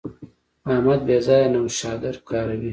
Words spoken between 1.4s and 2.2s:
نوشادر